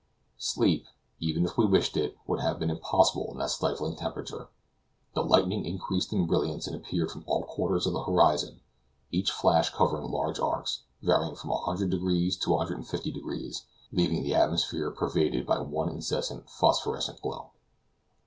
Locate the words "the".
5.13-5.21, 7.93-8.01, 14.23-14.33